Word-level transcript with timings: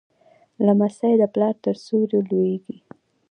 لمسی 0.65 1.13
د 1.21 1.23
پلار 1.33 1.55
تر 1.63 1.75
سیوري 1.83 2.19
لویېږي. 2.29 2.77